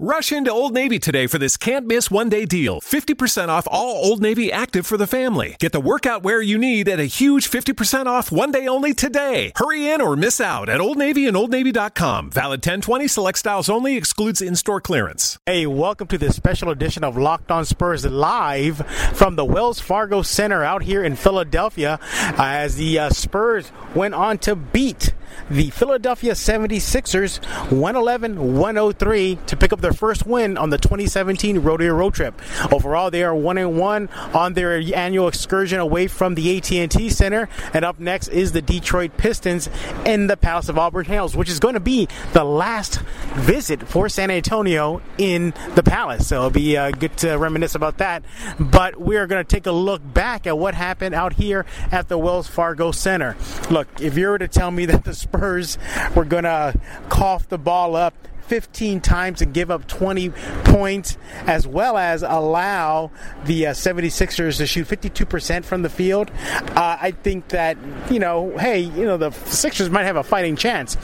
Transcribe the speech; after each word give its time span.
Rush 0.00 0.30
into 0.30 0.52
Old 0.52 0.74
Navy 0.74 1.00
today 1.00 1.26
for 1.26 1.38
this 1.38 1.56
can't 1.56 1.84
miss 1.84 2.08
one 2.08 2.28
day 2.28 2.44
deal. 2.44 2.80
50% 2.80 3.48
off 3.48 3.66
all 3.68 3.96
Old 3.96 4.22
Navy 4.22 4.52
active 4.52 4.86
for 4.86 4.96
the 4.96 5.08
family. 5.08 5.56
Get 5.58 5.72
the 5.72 5.80
workout 5.80 6.22
wear 6.22 6.40
you 6.40 6.56
need 6.56 6.88
at 6.88 7.00
a 7.00 7.06
huge 7.06 7.50
50% 7.50 8.06
off 8.06 8.30
one 8.30 8.52
day 8.52 8.68
only 8.68 8.94
today. 8.94 9.50
Hurry 9.56 9.88
in 9.88 10.00
or 10.00 10.14
miss 10.14 10.40
out 10.40 10.68
at 10.68 10.80
Old 10.80 10.98
Navy 10.98 11.26
and 11.26 11.36
OldNavy.com. 11.36 12.30
Valid 12.30 12.58
1020 12.58 13.08
select 13.08 13.38
styles 13.38 13.68
only 13.68 13.96
excludes 13.96 14.40
in 14.40 14.54
store 14.54 14.80
clearance. 14.80 15.36
Hey, 15.46 15.66
welcome 15.66 16.06
to 16.06 16.18
this 16.18 16.36
special 16.36 16.70
edition 16.70 17.02
of 17.02 17.16
Locked 17.16 17.50
On 17.50 17.64
Spurs 17.64 18.06
live 18.06 18.86
from 19.14 19.34
the 19.34 19.44
Wells 19.44 19.80
Fargo 19.80 20.22
Center 20.22 20.62
out 20.62 20.84
here 20.84 21.02
in 21.02 21.16
Philadelphia 21.16 21.98
uh, 22.04 22.34
as 22.38 22.76
the 22.76 23.00
uh, 23.00 23.10
Spurs 23.10 23.72
went 23.96 24.14
on 24.14 24.38
to 24.38 24.54
beat 24.54 25.12
the 25.50 25.70
Philadelphia 25.70 26.32
76ers 26.32 27.44
111 27.70 28.58
103 28.58 29.38
to 29.46 29.56
pick 29.56 29.72
up 29.72 29.80
their 29.80 29.92
first 29.92 30.26
win 30.26 30.56
on 30.56 30.70
the 30.70 30.78
2017 30.78 31.58
Rodeo 31.60 31.94
Road 31.94 32.14
Trip. 32.14 32.40
Overall, 32.72 33.10
they 33.10 33.22
are 33.22 33.34
1 33.34 33.58
and 33.58 33.78
1 33.78 34.08
on 34.34 34.54
their 34.54 34.82
annual 34.94 35.28
excursion 35.28 35.80
away 35.80 36.06
from 36.06 36.34
the 36.34 36.56
AT&T 36.56 37.10
Center. 37.10 37.48
And 37.72 37.84
up 37.84 37.98
next 37.98 38.28
is 38.28 38.52
the 38.52 38.62
Detroit 38.62 39.16
Pistons 39.16 39.68
in 40.04 40.26
the 40.26 40.36
Palace 40.36 40.68
of 40.68 40.78
Auburn 40.78 41.06
Hills, 41.06 41.36
which 41.36 41.48
is 41.48 41.58
going 41.58 41.74
to 41.74 41.80
be 41.80 42.08
the 42.32 42.44
last 42.44 43.00
visit 43.34 43.86
for 43.88 44.08
San 44.08 44.30
Antonio 44.30 45.00
in 45.18 45.54
the 45.74 45.82
Palace. 45.82 46.28
So 46.28 46.36
it'll 46.36 46.50
be 46.50 46.76
uh, 46.76 46.90
good 46.90 47.16
to 47.18 47.36
reminisce 47.36 47.74
about 47.74 47.98
that. 47.98 48.22
But 48.58 49.00
we 49.00 49.16
are 49.16 49.26
going 49.26 49.44
to 49.44 49.48
take 49.48 49.66
a 49.66 49.72
look 49.72 50.02
back 50.14 50.46
at 50.46 50.58
what 50.58 50.74
happened 50.74 51.14
out 51.14 51.34
here 51.34 51.66
at 51.90 52.08
the 52.08 52.18
Wells 52.18 52.46
Fargo 52.46 52.92
Center. 52.92 53.36
Look, 53.70 53.88
if 54.00 54.16
you 54.16 54.28
were 54.28 54.38
to 54.38 54.48
tell 54.48 54.70
me 54.70 54.86
that 54.86 55.04
the 55.04 55.14
Spurs 55.28 55.78
were 56.14 56.24
going 56.24 56.44
to 56.44 56.74
cough 57.08 57.48
the 57.48 57.58
ball 57.58 57.96
up 57.96 58.27
15 58.48 59.00
times 59.00 59.42
and 59.42 59.52
give 59.52 59.70
up 59.70 59.86
20 59.86 60.30
points, 60.64 61.18
as 61.46 61.66
well 61.66 61.96
as 61.96 62.22
allow 62.22 63.10
the 63.44 63.68
uh, 63.68 63.70
76ers 63.72 64.56
to 64.58 64.66
shoot 64.66 64.88
52% 64.88 65.64
from 65.64 65.82
the 65.82 65.90
field. 65.90 66.30
Uh, 66.74 66.98
I 67.00 67.10
think 67.10 67.48
that, 67.48 67.76
you 68.10 68.18
know, 68.18 68.56
hey, 68.58 68.80
you 68.80 69.04
know, 69.04 69.16
the 69.16 69.30
Sixers 69.30 69.90
might 69.90 70.04
have 70.04 70.16
a 70.16 70.22
fighting 70.22 70.56
chance. 70.56 70.96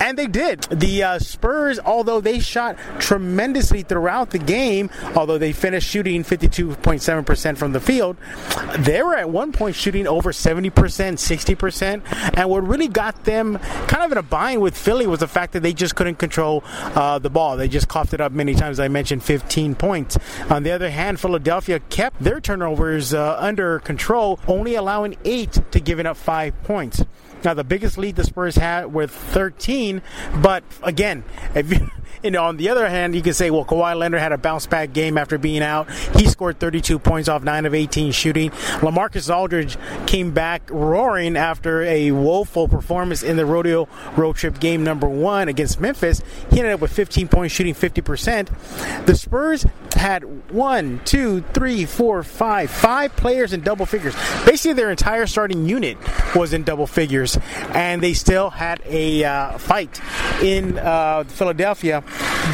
And 0.00 0.16
they 0.16 0.26
did. 0.26 0.62
The 0.62 1.02
uh, 1.02 1.18
Spurs, 1.18 1.78
although 1.80 2.20
they 2.20 2.38
shot 2.38 2.76
tremendously 2.98 3.82
throughout 3.82 4.30
the 4.30 4.38
game, 4.38 4.90
although 5.14 5.38
they 5.38 5.52
finished 5.52 5.88
shooting 5.88 6.24
52.7% 6.24 7.56
from 7.56 7.72
the 7.72 7.80
field, 7.80 8.16
they 8.78 9.02
were 9.02 9.16
at 9.16 9.28
one 9.28 9.52
point 9.52 9.76
shooting 9.76 10.06
over 10.06 10.32
70%, 10.32 10.70
60%. 10.70 12.36
And 12.38 12.48
what 12.48 12.66
really 12.66 12.88
got 12.88 13.24
them 13.24 13.58
kind 13.58 14.04
of 14.04 14.12
in 14.12 14.18
a 14.18 14.22
bind 14.22 14.62
with 14.62 14.76
Philly 14.76 15.06
was 15.06 15.20
the 15.20 15.28
fact 15.28 15.52
that 15.52 15.62
they 15.62 15.72
just 15.72 15.96
couldn't 15.96 16.16
control 16.16 16.62
uh, 16.94 17.18
the 17.18 17.30
ball. 17.30 17.56
They 17.56 17.68
just 17.68 17.88
coughed 17.88 18.14
it 18.14 18.20
up 18.20 18.32
many 18.32 18.54
times. 18.54 18.80
I 18.80 18.88
mentioned 18.88 19.22
15 19.22 19.74
points. 19.74 20.18
On 20.50 20.62
the 20.62 20.70
other 20.70 20.90
hand, 20.90 21.20
Philadelphia 21.20 21.80
kept 21.80 22.22
their 22.22 22.40
turnovers 22.40 23.14
uh, 23.14 23.36
under 23.38 23.78
control, 23.80 24.40
only 24.46 24.74
allowing 24.74 25.16
eight 25.24 25.58
to 25.72 25.80
giving 25.80 26.06
up 26.06 26.16
five 26.16 26.60
points. 26.64 27.04
Now, 27.44 27.54
the 27.54 27.64
biggest 27.64 27.98
lead 27.98 28.16
the 28.16 28.24
Spurs 28.24 28.56
had 28.56 28.92
with 28.92 29.10
13, 29.10 30.02
but 30.42 30.64
again, 30.82 31.24
if 31.54 31.72
you 31.72 31.90
you 32.22 32.30
know, 32.30 32.44
on 32.44 32.56
the 32.56 32.68
other 32.68 32.88
hand, 32.88 33.14
you 33.14 33.22
can 33.22 33.32
say, 33.32 33.50
well, 33.50 33.64
Kawhi 33.64 33.96
Leonard 33.96 34.20
had 34.20 34.32
a 34.32 34.38
bounce 34.38 34.66
back 34.66 34.92
game 34.92 35.16
after 35.18 35.38
being 35.38 35.62
out. 35.62 35.90
He 36.16 36.26
scored 36.26 36.58
32 36.58 36.98
points 36.98 37.28
off 37.28 37.42
9 37.42 37.66
of 37.66 37.74
18 37.74 38.12
shooting. 38.12 38.50
Lamarcus 38.80 39.34
Aldridge 39.34 39.76
came 40.06 40.32
back 40.32 40.68
roaring 40.70 41.36
after 41.36 41.82
a 41.82 42.10
woeful 42.10 42.68
performance 42.68 43.22
in 43.22 43.36
the 43.36 43.46
rodeo 43.46 43.88
road 44.16 44.36
trip 44.36 44.58
game 44.58 44.84
number 44.84 45.08
one 45.08 45.48
against 45.48 45.80
Memphis. 45.80 46.22
He 46.50 46.58
ended 46.58 46.74
up 46.74 46.80
with 46.80 46.92
15 46.92 47.28
points, 47.28 47.54
shooting 47.54 47.74
50%. 47.74 49.06
The 49.06 49.14
Spurs 49.14 49.66
had 49.94 50.50
one, 50.50 51.00
two, 51.04 51.42
three, 51.54 51.84
four, 51.84 52.22
five, 52.22 52.70
five 52.70 53.14
players 53.16 53.52
in 53.52 53.60
double 53.60 53.86
figures. 53.86 54.14
Basically, 54.44 54.72
their 54.72 54.90
entire 54.90 55.26
starting 55.26 55.66
unit 55.66 55.96
was 56.34 56.52
in 56.52 56.62
double 56.62 56.86
figures, 56.86 57.38
and 57.74 58.02
they 58.02 58.12
still 58.12 58.50
had 58.50 58.80
a 58.86 59.24
uh, 59.24 59.58
fight 59.58 60.00
in 60.42 60.78
uh, 60.78 61.24
Philadelphia 61.24 62.02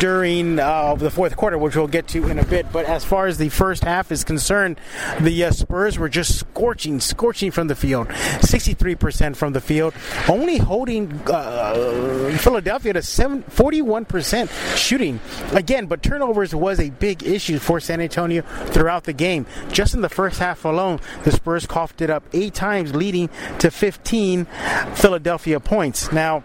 during 0.00 0.58
uh, 0.58 0.94
the 0.94 1.10
fourth 1.10 1.36
quarter, 1.36 1.58
which 1.58 1.76
we'll 1.76 1.86
get 1.86 2.08
to 2.08 2.26
in 2.28 2.38
a 2.38 2.44
bit. 2.44 2.70
But 2.72 2.86
as 2.86 3.04
far 3.04 3.26
as 3.26 3.38
the 3.38 3.48
first 3.48 3.84
half 3.84 4.10
is 4.12 4.24
concerned, 4.24 4.80
the 5.20 5.44
uh, 5.44 5.50
Spurs 5.50 5.98
were 5.98 6.08
just 6.08 6.38
scorching, 6.38 7.00
scorching 7.00 7.50
from 7.50 7.68
the 7.68 7.74
field, 7.74 8.08
63% 8.08 9.36
from 9.36 9.52
the 9.52 9.60
field, 9.60 9.94
only 10.28 10.58
holding 10.58 11.12
uh, 11.26 12.36
Philadelphia 12.38 12.92
to 12.94 13.02
7, 13.02 13.42
41% 13.44 14.76
shooting. 14.76 15.20
Again, 15.52 15.86
but 15.86 16.02
turnovers 16.02 16.54
was 16.54 16.80
a 16.80 16.90
big 16.90 17.22
issue 17.22 17.58
for 17.58 17.80
San 17.80 18.00
Antonio 18.00 18.42
throughout 18.66 19.04
the 19.04 19.12
game. 19.12 19.46
Just 19.70 19.94
in 19.94 20.00
the 20.00 20.08
first 20.08 20.38
half 20.38 20.64
alone, 20.64 21.00
the 21.24 21.32
Spurs 21.32 21.66
coughed 21.66 22.00
it 22.00 22.10
up 22.10 22.24
eight 22.32 22.54
times, 22.54 22.94
leading 22.94 23.28
to 23.58 23.70
15 23.70 24.46
Philadelphia 24.94 25.60
points. 25.60 26.12
Now, 26.12 26.44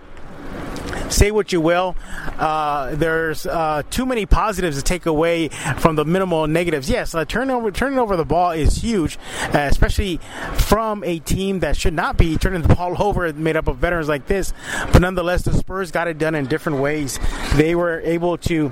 say 1.10 1.32
what 1.32 1.52
you 1.52 1.62
will. 1.62 1.96
Uh, 2.38 2.96
there's 2.96 3.46
uh, 3.46 3.84
too 3.90 4.06
many 4.06 4.26
positives 4.26 4.78
to 4.78 4.84
take 4.84 5.06
away 5.06 5.50
from 5.78 5.96
the 5.96 6.06
minimal 6.06 6.48
negatives. 6.48 6.90
Yes, 6.90 7.14
uh, 7.16 7.26
turnover 7.26 7.72
turning 7.72 8.00
over 8.00 8.16
the 8.16 8.26
ball 8.26 8.52
is 8.52 8.78
huge, 8.78 9.18
uh, 9.54 9.60
especially 9.60 10.20
from 10.54 11.04
a 11.04 11.20
team 11.20 11.60
that 11.60 11.76
should 11.76 11.94
not 11.94 12.18
be 12.18 12.38
turning 12.38 12.62
the 12.62 12.76
ball 12.76 13.02
over, 13.02 13.32
made 13.34 13.56
up 13.56 13.68
of 13.68 13.78
veterans 13.78 14.08
like 14.08 14.28
this. 14.28 14.54
But 14.92 15.02
nonetheless, 15.02 15.44
the 15.44 15.54
Spurs 15.54 15.92
got 15.92 16.08
it 16.08 16.18
done 16.18 16.36
in 16.36 16.46
different 16.46 16.80
ways. 16.80 17.20
They 17.56 17.76
were 17.76 18.00
able 18.02 18.38
to 18.40 18.72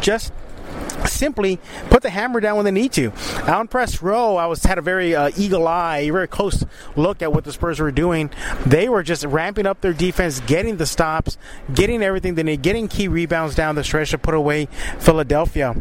just 0.00 0.32
simply 1.06 1.58
put 1.90 2.02
the 2.02 2.10
hammer 2.10 2.40
down 2.40 2.56
when 2.56 2.64
they 2.64 2.70
need 2.70 2.92
to. 2.92 3.12
On 3.46 3.68
press 3.68 4.02
row, 4.02 4.36
I 4.36 4.46
was 4.46 4.62
had 4.64 4.78
a 4.78 4.82
very 4.82 5.14
uh, 5.14 5.30
eagle 5.36 5.66
eye, 5.68 6.10
very 6.10 6.28
close 6.28 6.64
look 6.96 7.22
at 7.22 7.32
what 7.32 7.44
the 7.44 7.52
Spurs 7.52 7.80
were 7.80 7.92
doing. 7.92 8.30
They 8.66 8.88
were 8.88 9.02
just 9.02 9.24
ramping 9.24 9.66
up 9.66 9.80
their 9.80 9.92
defense, 9.92 10.40
getting 10.40 10.76
the 10.76 10.86
stops, 10.86 11.38
getting 11.74 12.02
everything 12.02 12.34
they 12.34 12.42
need, 12.42 12.62
getting 12.62 12.88
key 12.88 13.08
rebounds 13.08 13.54
down 13.54 13.74
the 13.74 13.84
stretch 13.84 14.10
to 14.10 14.18
put 14.18 14.34
away 14.34 14.66
Philadelphia. 14.98 15.74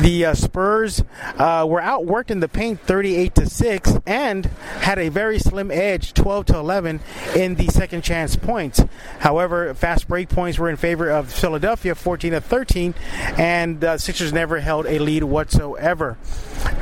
The 0.00 0.24
uh, 0.24 0.34
Spurs 0.34 1.04
uh, 1.36 1.66
were 1.68 1.82
outworked 1.82 2.30
in 2.30 2.40
the 2.40 2.48
paint, 2.48 2.80
38 2.80 3.34
to 3.34 3.46
six, 3.46 3.98
and 4.06 4.46
had 4.46 4.98
a 4.98 5.10
very 5.10 5.38
slim 5.38 5.70
edge, 5.70 6.14
12 6.14 6.46
to 6.46 6.56
11, 6.56 7.00
in 7.36 7.56
the 7.56 7.66
second 7.66 8.00
chance 8.02 8.34
points. 8.34 8.82
However, 9.18 9.74
fast 9.74 10.08
break 10.08 10.30
points 10.30 10.58
were 10.58 10.70
in 10.70 10.76
favor 10.76 11.10
of 11.10 11.30
Philadelphia, 11.30 11.94
14 11.94 12.32
to 12.32 12.40
13, 12.40 12.94
and 13.36 13.84
uh, 13.84 13.98
Sixers 13.98 14.32
never 14.32 14.60
held 14.60 14.86
a 14.86 14.98
lead 14.98 15.24
whatsoever. 15.24 16.16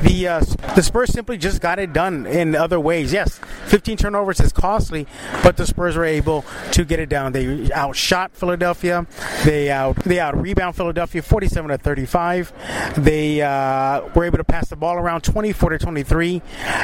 The 0.01 0.27
uh, 0.27 0.39
the 0.75 0.81
Spurs 0.81 1.11
simply 1.11 1.37
just 1.37 1.59
got 1.59 1.77
it 1.77 1.91
done 1.91 2.25
in 2.25 2.55
other 2.55 2.79
ways. 2.79 3.11
Yes, 3.11 3.41
15 3.69 3.97
turnovers 3.97 4.39
is 4.39 4.51
costly, 4.51 5.05
but 5.43 5.55
the 5.55 5.65
Spurs 5.65 5.95
were 5.95 6.05
able 6.05 6.43
to 6.71 6.83
get 6.83 6.99
it 6.99 7.07
down. 7.07 7.31
They 7.33 7.71
outshot 7.71 8.35
Philadelphia. 8.35 9.05
They 9.45 9.69
out 9.69 9.97
they 9.97 10.19
out 10.19 10.35
rebound 10.39 10.75
Philadelphia 10.75 11.21
47 11.21 11.69
to 11.69 11.77
35. 11.77 12.53
They 12.97 13.41
uh, 13.41 14.09
were 14.15 14.25
able 14.25 14.39
to 14.39 14.43
pass 14.43 14.69
the 14.69 14.75
ball 14.75 14.95
around 14.95 15.21
24 15.21 15.69
to 15.69 15.77
23, 15.77 16.41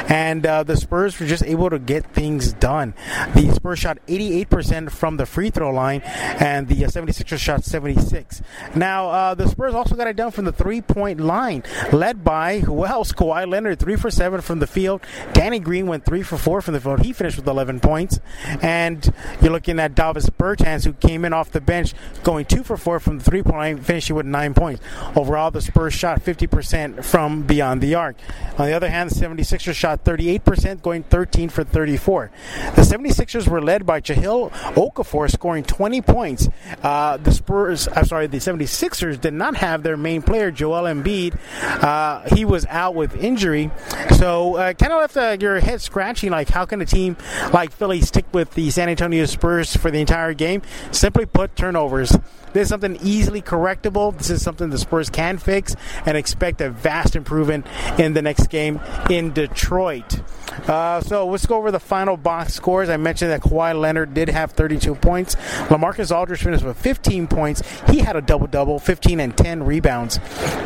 and 0.08 0.46
uh, 0.46 0.62
the 0.62 0.76
Spurs 0.76 1.18
were 1.18 1.26
just 1.26 1.42
able 1.44 1.70
to 1.70 1.78
get 1.80 2.06
things 2.14 2.52
done. 2.52 2.94
The 3.34 3.52
Spurs 3.52 3.80
shot 3.80 3.98
88% 4.06 4.90
from 4.90 5.16
the 5.16 5.26
free 5.26 5.50
throw 5.50 5.70
line, 5.70 6.02
and 6.04 6.68
the 6.68 6.76
76ers 6.76 7.32
uh, 7.32 7.36
shot 7.36 7.64
76. 7.64 8.42
Now 8.76 9.10
uh, 9.10 9.34
the 9.34 9.48
Spurs 9.48 9.74
also 9.74 9.96
got 9.96 10.06
it 10.06 10.16
done 10.16 10.30
from 10.30 10.44
the 10.44 10.52
three 10.52 10.80
point 10.80 11.20
line, 11.20 11.64
led 11.92 12.22
by 12.22 12.60
who 12.60 12.84
else? 12.84 13.12
Kawhi 13.12 13.48
Leonard, 13.48 13.80
three 13.80 13.96
for 13.96 14.10
seven 14.10 14.40
from 14.40 14.60
the 14.60 14.66
field. 14.66 15.00
Danny 15.32 15.58
Green 15.58 15.86
went 15.88 16.04
three 16.04 16.22
for 16.22 16.36
four 16.36 16.60
from 16.60 16.74
the 16.74 16.75
field. 16.80 17.00
He 17.00 17.12
finished 17.12 17.36
with 17.36 17.46
11 17.46 17.80
points. 17.80 18.20
And 18.62 19.12
you're 19.40 19.52
looking 19.52 19.78
at 19.78 19.94
Davis 19.94 20.30
Bertans, 20.30 20.84
who 20.84 20.92
came 20.92 21.24
in 21.24 21.32
off 21.32 21.50
the 21.50 21.60
bench, 21.60 21.94
going 22.22 22.44
two 22.44 22.62
for 22.62 22.76
four 22.76 23.00
from 23.00 23.18
the 23.18 23.24
three 23.24 23.42
point 23.42 23.56
line, 23.56 23.78
finishing 23.78 24.16
with 24.16 24.26
nine 24.26 24.54
points. 24.54 24.82
Overall, 25.14 25.50
the 25.50 25.60
Spurs 25.60 25.94
shot 25.94 26.22
50% 26.22 27.04
from 27.04 27.42
beyond 27.42 27.80
the 27.80 27.94
arc. 27.94 28.16
On 28.58 28.66
the 28.66 28.72
other 28.72 28.90
hand, 28.90 29.10
the 29.10 29.14
76ers 29.14 29.74
shot 29.74 30.04
38%, 30.04 30.82
going 30.82 31.02
13 31.04 31.48
for 31.48 31.64
34. 31.64 32.30
The 32.74 32.82
76ers 32.82 33.48
were 33.48 33.62
led 33.62 33.86
by 33.86 34.00
Jahlil 34.00 34.50
Okafor, 34.50 35.30
scoring 35.30 35.64
20 35.64 36.02
points. 36.02 36.48
Uh, 36.82 37.16
the 37.16 37.32
Spurs, 37.32 37.88
I'm 37.94 38.04
sorry, 38.04 38.26
the 38.26 38.38
76ers 38.38 39.20
did 39.20 39.34
not 39.34 39.56
have 39.56 39.82
their 39.82 39.96
main 39.96 40.22
player, 40.22 40.50
Joel 40.50 40.82
Embiid. 40.82 41.38
Uh, 41.62 42.34
he 42.34 42.44
was 42.44 42.66
out 42.66 42.94
with 42.94 43.16
injury, 43.16 43.70
so 44.16 44.56
uh, 44.56 44.72
kind 44.74 44.92
of 44.92 45.00
left 45.00 45.16
uh, 45.16 45.36
your 45.40 45.60
head 45.60 45.80
scratching. 45.80 46.30
Like, 46.30 46.48
how 46.48 46.65
can 46.66 46.80
a 46.80 46.86
team 46.86 47.16
like 47.52 47.72
Philly 47.72 48.00
stick 48.00 48.26
with 48.32 48.52
the 48.54 48.70
San 48.70 48.88
Antonio 48.88 49.24
Spurs 49.26 49.76
for 49.76 49.90
the 49.90 50.00
entire 50.00 50.34
game? 50.34 50.62
Simply 50.90 51.26
put, 51.26 51.56
turnovers. 51.56 52.16
This 52.52 52.62
is 52.64 52.68
something 52.68 52.98
easily 53.02 53.42
correctable. 53.42 54.16
This 54.16 54.30
is 54.30 54.42
something 54.42 54.70
the 54.70 54.78
Spurs 54.78 55.10
can 55.10 55.38
fix 55.38 55.76
and 56.04 56.16
expect 56.16 56.60
a 56.60 56.70
vast 56.70 57.16
improvement 57.16 57.66
in 57.98 58.14
the 58.14 58.22
next 58.22 58.48
game 58.48 58.80
in 59.10 59.32
Detroit. 59.32 60.20
Uh, 60.66 61.00
so 61.00 61.26
let's 61.26 61.46
go 61.46 61.56
over 61.56 61.70
the 61.70 61.80
final 61.80 62.16
box 62.16 62.54
scores. 62.54 62.88
I 62.88 62.96
mentioned 62.96 63.30
that 63.30 63.40
Kawhi 63.40 63.78
Leonard 63.78 64.14
did 64.14 64.28
have 64.28 64.52
32 64.52 64.94
points. 64.96 65.34
Lamarcus 65.68 66.14
Aldridge 66.14 66.42
finished 66.42 66.64
with 66.64 66.76
15 66.78 67.26
points. 67.26 67.62
He 67.88 67.98
had 67.98 68.16
a 68.16 68.20
double 68.20 68.46
double, 68.46 68.78
15 68.78 69.20
and 69.20 69.36
10 69.36 69.62
rebounds. 69.64 70.18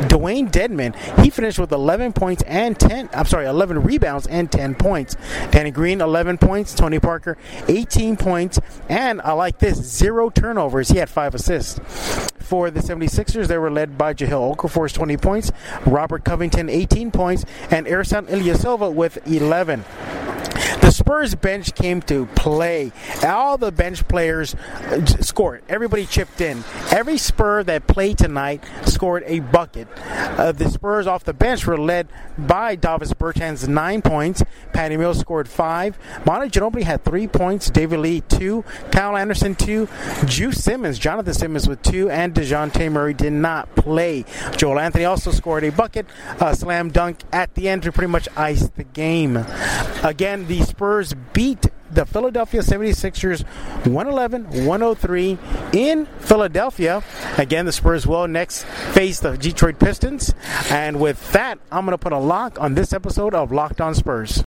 Dewayne 0.07 0.51
Dedmon, 0.51 0.95
he 1.23 1.29
finished 1.29 1.59
with 1.59 1.71
11 1.71 2.13
points 2.13 2.43
and 2.43 2.79
10. 2.79 3.09
I'm 3.13 3.25
sorry, 3.25 3.45
11 3.45 3.83
rebounds 3.83 4.27
and 4.27 4.51
10 4.51 4.75
points. 4.75 5.15
Danny 5.51 5.71
Green, 5.71 6.01
11 6.01 6.37
points. 6.37 6.73
Tony 6.73 6.99
Parker, 6.99 7.37
18 7.67 8.17
points. 8.17 8.59
And 8.89 9.21
I 9.21 9.33
like 9.33 9.59
this, 9.59 9.77
zero 9.77 10.29
turnovers. 10.29 10.89
He 10.89 10.97
had 10.97 11.09
five 11.09 11.35
assists. 11.35 12.30
For 12.51 12.69
the 12.69 12.81
76ers, 12.81 13.47
they 13.47 13.57
were 13.57 13.71
led 13.71 13.97
by 13.97 14.13
Jahlil 14.13 14.57
Okafor, 14.57 14.93
20 14.93 15.15
points. 15.15 15.53
Robert 15.85 16.25
Covington, 16.25 16.67
18 16.67 17.09
points. 17.09 17.45
And 17.69 17.87
Ersan 17.87 18.27
Ilyasova 18.27 18.93
with 18.93 19.25
11. 19.25 19.85
The 20.79 20.91
Spurs 20.91 21.35
bench 21.35 21.75
came 21.75 22.01
to 22.03 22.25
play. 22.27 22.91
All 23.23 23.57
the 23.57 23.71
bench 23.71 24.07
players 24.07 24.55
uh, 24.55 25.05
scored. 25.05 25.63
Everybody 25.67 26.05
chipped 26.05 26.41
in. 26.41 26.63
Every 26.91 27.17
Spur 27.17 27.63
that 27.63 27.87
played 27.87 28.17
tonight 28.17 28.63
scored 28.85 29.23
a 29.25 29.39
bucket. 29.39 29.87
Uh, 29.97 30.51
the 30.51 30.69
Spurs 30.69 31.07
off 31.07 31.23
the 31.23 31.33
bench 31.33 31.65
were 31.65 31.77
led 31.77 32.07
by 32.37 32.75
Davis 32.75 33.13
Bertans, 33.13 33.67
nine 33.67 34.01
points. 34.01 34.43
Patty 34.73 34.97
Mills 34.97 35.19
scored 35.19 35.47
five. 35.47 35.97
Manu 36.25 36.49
Ginobili 36.49 36.83
had 36.83 37.03
three 37.03 37.27
points. 37.27 37.69
David 37.69 37.99
Lee, 37.99 38.21
two. 38.21 38.63
Kyle 38.91 39.15
Anderson, 39.17 39.55
two. 39.55 39.87
Juice 40.25 40.63
Simmons, 40.63 40.97
Jonathan 40.97 41.33
Simmons 41.33 41.67
with 41.67 41.81
two. 41.81 42.09
And 42.09 42.33
DeJounte 42.33 42.91
Murray 42.91 43.13
did 43.13 43.33
not 43.33 43.75
play. 43.75 44.25
Joel 44.57 44.79
Anthony 44.79 45.05
also 45.05 45.31
scored 45.31 45.63
a 45.63 45.71
bucket. 45.71 46.05
A 46.39 46.55
slam 46.55 46.89
dunk 46.89 47.19
at 47.31 47.55
the 47.55 47.69
end 47.69 47.83
to 47.83 47.91
pretty 47.91 48.11
much 48.11 48.27
ice 48.35 48.69
the 48.69 48.83
game. 48.83 49.37
Again, 50.03 50.47
Spurs 50.63 51.13
beat 51.33 51.67
the 51.91 52.05
Philadelphia 52.05 52.61
76ers 52.61 53.45
111 53.85 54.65
103 54.65 55.37
in 55.73 56.05
Philadelphia. 56.19 57.03
Again, 57.37 57.65
the 57.65 57.71
Spurs 57.71 58.07
will 58.07 58.27
next 58.27 58.63
face 58.63 59.19
the 59.19 59.37
Detroit 59.37 59.79
Pistons. 59.79 60.33
And 60.69 60.99
with 60.99 61.31
that, 61.33 61.59
I'm 61.71 61.85
going 61.85 61.93
to 61.93 61.97
put 61.97 62.13
a 62.13 62.17
lock 62.17 62.59
on 62.61 62.75
this 62.75 62.93
episode 62.93 63.33
of 63.33 63.51
Locked 63.51 63.81
On 63.81 63.93
Spurs. 63.93 64.39